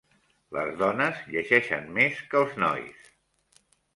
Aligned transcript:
Les 0.55 0.71
dones 0.79 1.19
llegeixen 1.33 1.85
més 1.99 2.23
que 2.31 2.41
els 2.41 2.57
nois. 2.65 3.13